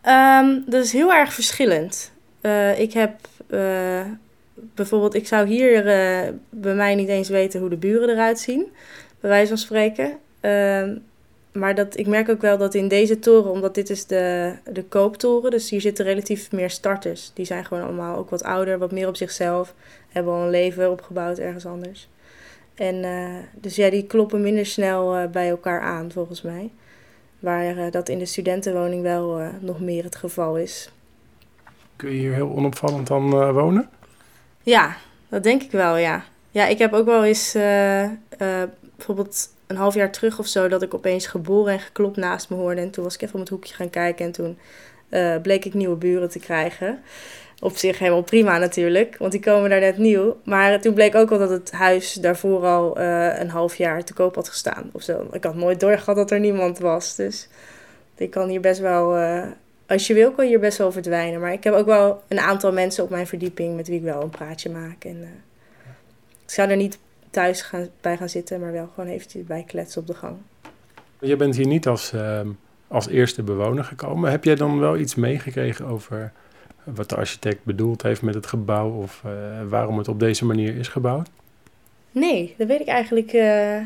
[0.00, 2.12] Ehm, dat is heel erg verschillend.
[2.40, 3.14] Eh, ik heb
[3.46, 4.00] eh,
[4.54, 5.82] bijvoorbeeld, ik zou hier
[6.50, 8.66] bij mij niet eens weten hoe de buren eruit zien,
[9.20, 10.18] bij wijze van spreken.
[10.40, 10.96] Ehm,
[11.52, 14.84] maar dat, ik merk ook wel dat in deze toren, omdat dit is de, de
[14.84, 17.30] kooptoren, dus hier zitten relatief meer starters.
[17.34, 19.74] Die zijn gewoon allemaal ook wat ouder, wat meer op zichzelf,
[20.08, 22.08] hebben al een leven opgebouwd ergens anders.
[22.76, 26.70] En eh, dus ja, die kloppen minder snel eh, bij elkaar aan, volgens mij.
[27.38, 30.90] Waar eh, dat in de studentenwoning wel nog meer het geval is.
[31.96, 33.88] Kun je hier heel onopvallend dan wonen?
[34.62, 34.96] Ja,
[35.28, 36.24] dat denk ik wel, ja.
[36.50, 37.52] Ja, ik heb ook wel eens
[38.96, 40.68] bijvoorbeeld een half jaar terug of zo...
[40.68, 42.80] dat ik opeens geboren en geklopt naast me hoorde.
[42.80, 44.58] En toen was ik even om het hoekje gaan kijken en toen
[45.42, 47.02] bleek ik nieuwe buren te krijgen.
[47.60, 50.36] Op zich helemaal prima natuurlijk, want die komen daar net nieuw.
[50.44, 54.14] Maar toen bleek ook al dat het huis daarvoor al eh, een half jaar te
[54.14, 55.28] koop had gestaan of zo.
[55.32, 57.48] Ik had nooit doorgehad dat er niemand was, dus
[58.16, 59.16] ik kan hier best wel...
[59.16, 59.42] eh,
[59.86, 61.40] als je wil, kan je hier best wel verdwijnen.
[61.40, 64.22] Maar ik heb ook wel een aantal mensen op mijn verdieping met wie ik wel
[64.22, 65.04] een praatje maak.
[65.04, 65.28] En, eh,
[66.44, 66.98] ik zou er niet
[67.30, 70.36] thuis gaan, bij gaan zitten, maar wel gewoon eventjes bij kletsen op de gang.
[71.20, 72.48] Je bent hier niet als, ehm,
[72.88, 74.30] als eerste bewoner gekomen.
[74.30, 76.32] Heb jij dan wel iets meegekregen over
[76.94, 79.32] wat de architect bedoeld heeft met het gebouw of eh,
[79.68, 81.28] waarom het op deze manier is gebouwd?
[82.10, 83.76] Nee, daar weet ik eigenlijk, eh,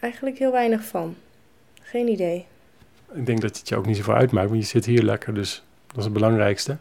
[0.00, 1.14] eigenlijk heel weinig van.
[1.82, 2.46] Geen idee.
[3.14, 5.64] Ik denk dat het je ook niet zoveel uitmaakt, want je zit hier lekker, dus
[5.86, 6.76] dat is het belangrijkste.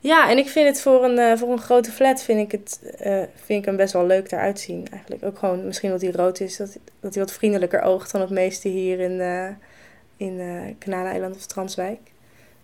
[0.00, 2.80] Ja, en ik vind het voor een, eh, voor een grote flat vind ik, het,
[3.34, 4.86] vind ik hem best wel leuk eruit zien.
[4.90, 8.20] Eigenlijk ook gewoon, misschien dat hij rood is, dat, dat hij wat vriendelijker oogt dan
[8.20, 9.20] het meeste hier in,
[10.16, 10.40] in
[10.78, 11.98] Kanaleiland of Transwijk.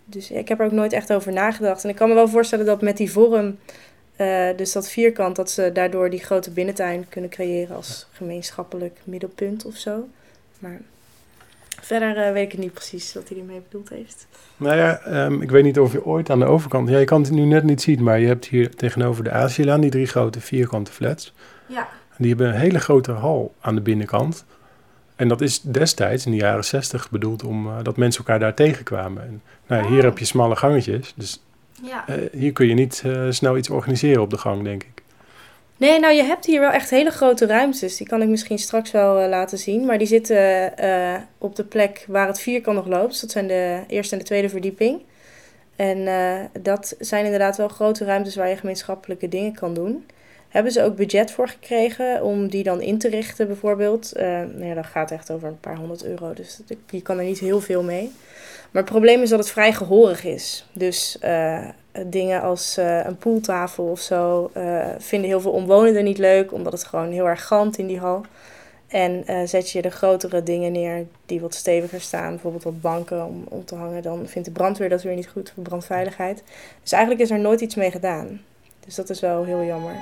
[0.05, 1.83] Dus ik heb er ook nooit echt over nagedacht.
[1.83, 3.57] En ik kan me wel voorstellen dat met die vorm,
[4.15, 9.65] eh, dus dat vierkant, dat ze daardoor die grote binnentuin kunnen creëren als gemeenschappelijk middelpunt
[9.65, 10.07] of zo.
[10.59, 10.81] Maar
[11.81, 14.27] verder eh, weet ik niet precies wat hij ermee bedoeld heeft.
[14.57, 16.89] Nou ja, ehm, ik weet niet of je ooit aan de overkant...
[16.89, 19.81] Ja, je kan het nu net niet zien, maar je hebt hier tegenover de Aziëlaan
[19.81, 21.33] die drie grote vierkante flats.
[21.67, 21.87] Ja.
[22.09, 24.45] En die hebben een hele grote hal aan de binnenkant.
[25.23, 28.53] En dat is destijds, in de jaren zestig, bedoeld om eh, dat mensen elkaar daar
[28.53, 29.23] tegenkwamen.
[29.23, 30.03] En, nou, ja, hier Oh.
[30.03, 31.43] heb je smalle gangetjes, dus
[31.83, 32.07] ja.
[32.07, 35.01] eh, hier kun je niet eh, snel iets organiseren op de gang, denk ik.
[35.77, 37.97] Nee, nou je hebt hier wel echt hele grote ruimtes.
[37.97, 39.85] Die kan ik misschien straks wel laten zien.
[39.85, 40.73] Maar die zitten
[41.37, 43.11] op de plek waar het vierkant nog loopt.
[43.11, 45.01] Dus dat zijn de eerste en de tweede verdieping.
[45.75, 46.07] En
[46.61, 50.05] dat zijn inderdaad wel grote ruimtes waar je gemeenschappelijke dingen kan doen.
[50.53, 54.11] Hebben ze ook budget voor gekregen om die dan in te richten bijvoorbeeld.
[54.11, 56.33] Eh nou ja, dat gaat echt over een paar honderd euro.
[56.33, 58.11] Dus je kan er niet heel veel mee.
[58.71, 60.65] Maar het probleem is dat het vrij gehorig is.
[60.73, 61.67] Dus eh,
[62.05, 64.51] dingen als eh, een poeltafel of zo
[64.97, 68.25] vinden heel veel omwonenden niet leuk, omdat het gewoon heel erg gant in die hal.
[68.87, 73.45] En zet je de grotere dingen neer die wat steviger staan, bijvoorbeeld wat banken om,
[73.49, 76.43] om te hangen, dan vindt de brandweer dat weer niet goed voor brandveiligheid.
[76.81, 78.41] Dus eigenlijk is er nooit iets mee gedaan.
[78.85, 79.95] Dus dat is wel heel jammer.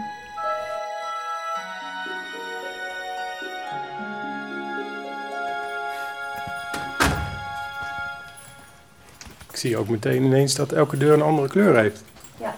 [9.52, 12.04] Ik zie ook meteen ineens dat elke deur een andere kleur heeft.
[12.40, 12.56] Ja.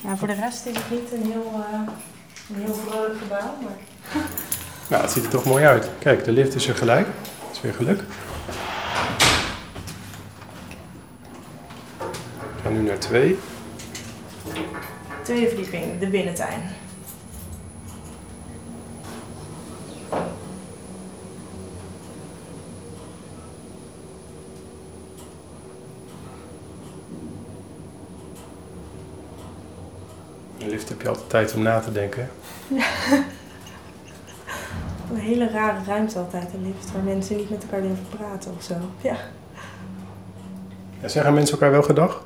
[0.00, 1.80] Nou, voor de rest is het niet een heel, eh,
[2.48, 3.76] een heel vrolijk gebouw, maar...
[4.88, 5.88] Nou, het ziet er toch mooi uit.
[5.98, 7.06] Kijk, de lift is er gelijk.
[7.06, 8.00] Dat is weer geluk.
[12.38, 13.38] We gaan nu naar twee.
[15.22, 16.62] Tweede verdieping, de binnentuin.
[30.88, 32.30] Heb je altijd tijd om na te denken.
[35.12, 38.62] Een hele rare ruimte altijd, een lift, waar mensen niet met elkaar durven praten of
[38.62, 38.74] zo.
[39.00, 39.16] Ja.
[41.00, 42.24] Ja, zeggen mensen elkaar wel gedag?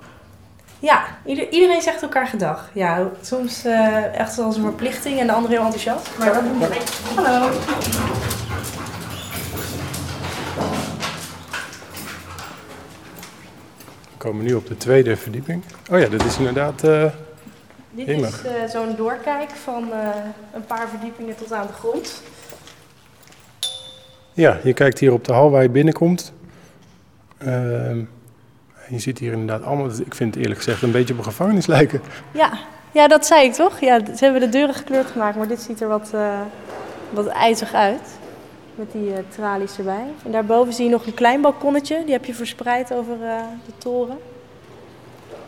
[0.79, 2.71] Ja, ieder- iedereen zegt elkaar gedag.
[2.75, 6.09] Ja, soms eh, echt als een verplichting en de ander heel enthousiast.
[6.19, 6.83] Maar dat we.
[7.23, 7.49] Hallo.
[14.11, 15.62] We komen nu op de tweede verdieping.
[15.90, 16.85] Oh ja, dit is inderdaad...
[16.85, 17.05] eh,
[17.97, 20.09] Dit is eh, zo'n doorkijk van eh,
[20.55, 22.23] een paar verdiepingen tot aan de grond.
[24.33, 26.33] Ja, je kijkt hier op de hal waar je binnenkomt.
[27.39, 27.99] Ehm,
[28.89, 31.67] je ziet hier inderdaad allemaal, ik vind het eerlijk gezegd een beetje op een gevangenis
[31.67, 32.01] lijken.
[32.33, 32.51] Ja.
[32.93, 33.81] ja, dat zei ik toch?
[33.81, 36.41] Ja, ze hebben de deuren gekleurd gemaakt, maar dit ziet er wat, eh
[37.11, 38.19] wat ijzig uit.
[38.75, 40.07] Met die tralies erbij.
[40.25, 42.03] En daarboven zie je nog een klein balkonnetje.
[42.05, 43.19] Die heb je verspreid over
[43.67, 44.19] de toren.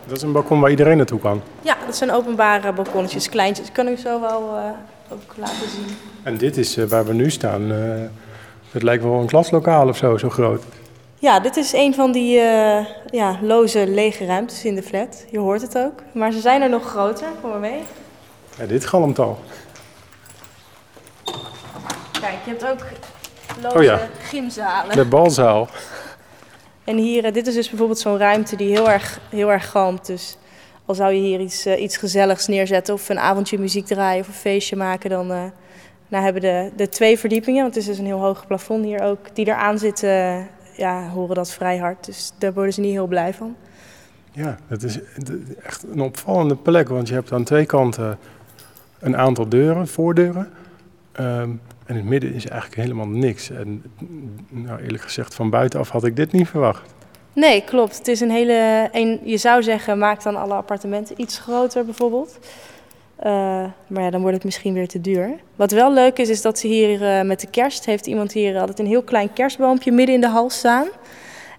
[0.08, 1.42] Dat is een balkon waar iedereen naartoe kan.
[1.62, 3.66] Ja, dat zijn openbare balkonnetjes, kleintjes.
[3.66, 5.96] Dat kan ik zo wel eh, ook laten zien.
[6.22, 7.72] En dit is eh, waar we nu staan.
[7.72, 7.78] eh,
[8.70, 10.62] het lijkt wel een klaslokaal of zo, zo groot.
[11.18, 12.34] Ja, dit is een van die
[13.10, 15.24] ja, loze lege ruimtes in de flat.
[15.30, 16.02] Je hoort het ook.
[16.12, 17.26] Maar ze zijn er nog groter.
[17.40, 17.80] Kom maar mee.
[18.58, 19.38] Ja, dit galmt al.
[22.20, 22.84] Kijk, je hebt ook
[23.62, 24.00] loze Oh ja.
[24.22, 24.96] gymzalen.
[24.96, 25.68] De balzaal.
[26.88, 30.06] En hier, eh, dit is dus bijvoorbeeld zo'n ruimte die heel erg, heel erg galmt.
[30.06, 30.36] Dus
[30.84, 34.26] al zou je hier iets, eh, iets gezelligs neerzetten of een avondje muziek draaien of
[34.26, 35.26] een feestje maken, dan
[36.08, 39.02] nou hebben de, de twee verdiepingen, want het is dus een heel hoog plafond hier
[39.02, 40.46] ook, die eraan zitten,
[40.76, 42.06] ja, horen dat vrij hard.
[42.06, 43.56] Dus daar worden ze niet heel blij van.
[44.32, 44.98] Ja, het is
[45.62, 48.18] echt een opvallende plek, want je hebt aan twee kanten
[48.98, 50.50] een aantal deuren, voordeuren.
[51.12, 51.50] Ehm,
[51.88, 53.50] en in het midden is eigenlijk helemaal niks.
[53.50, 53.82] En
[54.48, 56.94] nou, eerlijk gezegd, van buitenaf had ik dit niet verwacht.
[57.32, 57.98] Nee, klopt.
[57.98, 58.88] Het is een hele.
[58.92, 62.38] Een, je zou zeggen, maak dan alle appartementen iets groter bijvoorbeeld.
[63.16, 63.30] Eh,
[63.86, 65.34] maar ja, dan wordt het misschien weer te duur.
[65.56, 68.58] Wat wel leuk is, is dat ze hier eh, met de kerst heeft iemand hier
[68.58, 70.86] altijd een heel klein kerstboompje midden in de hal staan.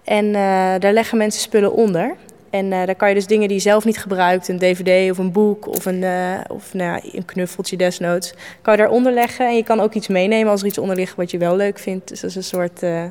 [0.04, 0.32] En eh,
[0.78, 2.16] daar leggen mensen spullen onder.
[2.50, 5.18] En eh, daar kan je dus dingen die je zelf niet gebruikt, een dvd of
[5.18, 9.46] een boek of een, eh, of nou ja, een knuffeltje desnoods, kan je daaronder leggen.
[9.46, 11.78] En je kan ook iets meenemen als er iets onder ligt wat je wel leuk
[11.78, 12.08] vindt.
[12.08, 13.04] Dus dat is een soort eh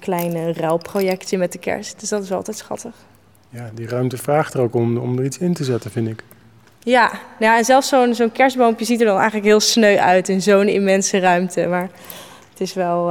[0.00, 2.00] kleine ruilprojectje met de kerst.
[2.00, 2.94] Dus dat is wel altijd schattig.
[3.50, 6.24] Ja, die ruimte vraagt er ook om, om er iets in te zetten, vind ik.
[6.78, 10.28] Ja, nou ja en zelfs zo'n zo'n kerstboompje ziet er dan eigenlijk heel sneu uit
[10.28, 11.66] in zo'n immense ruimte.
[11.66, 11.90] Maar
[12.50, 13.06] het is wel,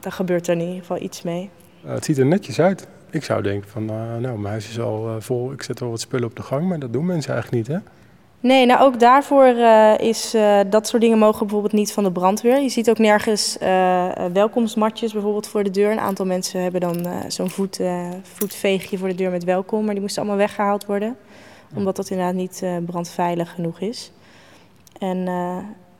[0.00, 1.50] daar gebeurt er in ieder geval iets mee.
[1.84, 2.86] Uh, het ziet er netjes uit.
[3.14, 5.90] Ik zou denken van, uh, nou, mijn huis is al uh, vol, ik zet wel
[5.90, 7.82] wat spullen op de gang, maar dat doen mensen eigenlijk niet, hè?
[8.40, 10.36] Nee, nou ook daarvoor uh, is
[10.70, 12.60] dat soort dingen mogen bijvoorbeeld niet van de brandweer.
[12.60, 13.56] Je ziet ook nergens
[14.32, 15.90] welkomstmatjes bijvoorbeeld voor de deur.
[15.90, 17.80] Een aantal mensen hebben dan zo'n voet,
[18.22, 21.16] voetveegje voor de deur met welkom, maar die moesten allemaal weggehaald worden.
[21.74, 24.12] Omdat dat inderdaad niet brandveilig genoeg is.
[24.98, 25.28] En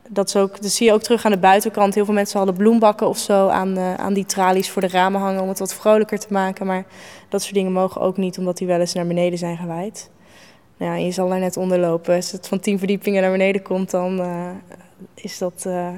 [0.08, 1.94] dat, is ook, dat zie je ook terug aan de buitenkant.
[1.94, 5.42] Heel veel mensen hadden bloembakken of zo aan, aan die tralies voor de ramen hangen
[5.42, 6.66] om het wat vrolijker te maken.
[6.66, 6.84] Maar
[7.28, 10.10] dat soort dingen mogen ook niet, omdat die wel eens naar beneden zijn gewaaid.
[10.76, 12.14] Nou ja, je zal daar net onder lopen.
[12.14, 14.50] Als het van tien verdiepingen naar beneden komt, dan uh,
[15.14, 15.88] is dat uh,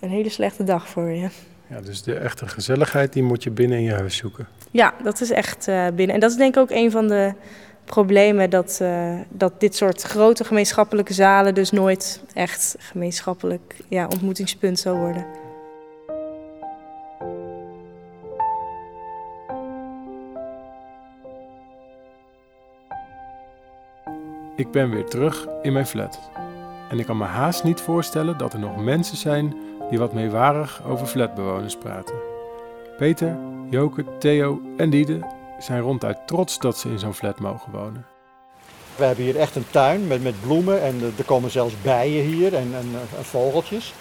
[0.00, 1.28] een hele slechte dag voor je.
[1.66, 4.48] Ja, dus de echte gezelligheid, die moet je binnen in je huis zoeken.
[4.70, 6.14] Ja, dat is echt binnen.
[6.14, 7.34] En dat is denk ik ook een van de
[7.84, 8.82] problemen dat,
[9.28, 15.26] dat dit soort grote gemeenschappelijke zalen dus nooit echt gemeenschappelijk ja, ontmoetingspunt zal worden.
[24.56, 26.20] Ik ben weer terug in mijn flat.
[26.90, 29.54] En ik kan me haast niet voorstellen dat er nog mensen zijn
[29.90, 32.14] die wat meewarig over flatbewoners praten.
[32.96, 33.36] Peter,
[33.70, 35.20] Joke, Theo en Diede
[35.64, 38.06] zijn ronduit trots dat ze in zo'n flat mogen wonen.
[38.96, 42.54] We hebben hier echt een tuin met, met bloemen en er komen zelfs bijen hier
[42.54, 43.94] en, en, en vogeltjes.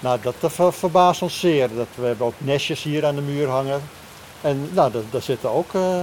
[0.00, 1.68] Nou, dat, dat ver, verbaast ons zeer.
[1.74, 3.80] Dat, we hebben ook nestjes hier aan de muur hangen.
[4.40, 6.00] En nou, daar, daar zitten ook uh,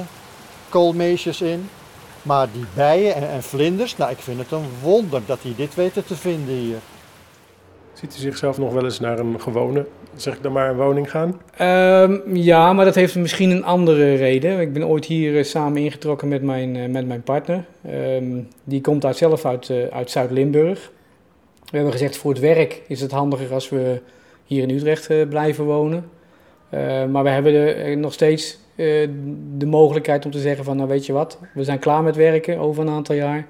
[0.69, 1.69] koolmeesjes in.
[2.21, 5.75] Maar die bijen en, en, vlinders, nou ik vind het een wonder dat die dit
[5.75, 6.79] weten te vinden hier.
[7.93, 9.85] Ziet u zichzelf nog wel eens naar een gewone,
[10.15, 11.41] zeg ik dan maar, woning gaan?
[12.01, 14.59] Um, ja, maar dat heeft misschien een andere reden.
[14.59, 17.65] Ik ben ooit hier uh, samen ingetrokken met mijn, uh, met mijn partner.
[17.89, 20.91] Um, die komt uit, zelf uit, uh, uit Zuid-Limburg.
[21.63, 24.01] We hebben gezegd, voor het werk is het handiger als we
[24.45, 26.09] hier in Utrecht blijven wonen.
[27.11, 28.59] maar we hebben nog steeds
[29.57, 32.57] de mogelijkheid om te zeggen van, nou weet je wat, we zijn klaar met werken
[32.57, 33.47] over een aantal jaar.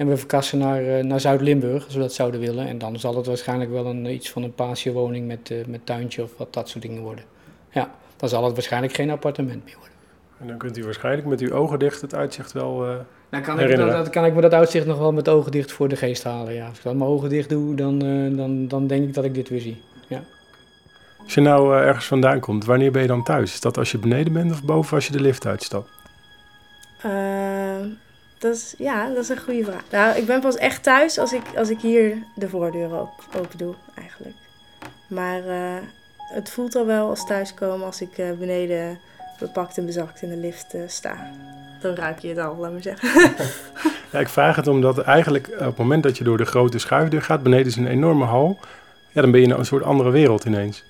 [0.00, 2.66] En we verkassen naar, uh, naar Zuid-Limburg, als we dat zouden willen.
[2.66, 6.22] En dan zal het waarschijnlijk wel een, iets van een patiowoning met, uh, met tuintje
[6.22, 7.24] of wat dat soort dingen worden.
[7.70, 9.94] Ja, dan zal het waarschijnlijk geen appartement meer worden.
[10.38, 12.94] En dan kunt u waarschijnlijk met uw ogen dicht het uitzicht wel uh,
[13.30, 15.88] dan kan ik, dan, kan ik me dat uitzicht nog wel met ogen dicht voor
[15.88, 16.54] de geest halen.
[16.54, 16.68] Ja.
[16.68, 17.98] Als ik dan mijn ogen dicht doe, dan,
[18.36, 19.82] dan, dan denk ik dat ik dit weer zie.
[20.08, 20.22] Ja.
[21.22, 23.52] Als je nou uh, ergens vandaan komt, wanneer ben je dan thuis?
[23.52, 25.88] Is dat als je beneden bent of boven als je de lift uitstapt?
[28.40, 29.82] Dat is, ja, dat is een goede vraag.
[29.90, 33.58] Nou, ik ben pas echt thuis als ik, als ik hier de voordeur op, open
[33.58, 34.36] doe, eigenlijk.
[35.06, 35.76] Maar uh,
[36.16, 38.98] het voelt al wel als thuiskomen als ik uh, beneden
[39.38, 41.30] bepakt en bezakt in de lift uh, sta.
[41.80, 43.08] Dan ruik je het al, laat maar zeggen.
[44.12, 47.22] ja, ik vraag het omdat eigenlijk op het moment dat je door de grote schuifdeur
[47.22, 48.58] gaat, beneden is een enorme hal.
[49.12, 50.84] Ja, dan ben je in een soort andere wereld ineens.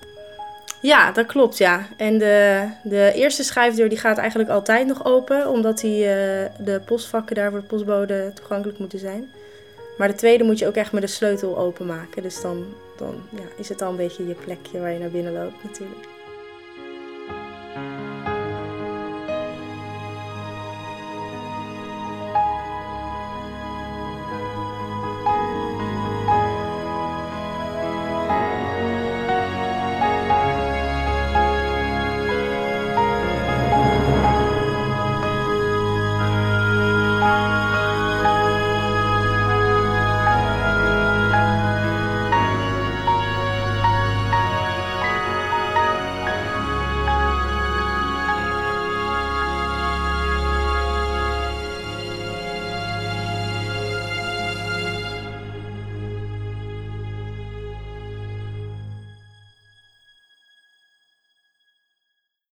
[0.81, 1.87] Ja, dat klopt, ja.
[1.97, 6.09] En de, de eerste schuifdeur die gaat eigenlijk altijd nog open, omdat die, uh,
[6.57, 9.31] de postvakken daar voor de postbode toegankelijk moeten zijn.
[9.97, 12.21] Maar de tweede moet je ook echt met de sleutel openmaken.
[12.21, 12.65] Dus dan,
[12.97, 16.07] dan ja, is het al een beetje je plekje waar je naar binnen loopt natuurlijk.